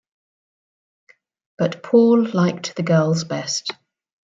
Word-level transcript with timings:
But 1.59 1.83
Paul 1.83 2.25
liked 2.31 2.75
the 2.75 2.81
girls 2.81 3.23
best. 3.23 3.71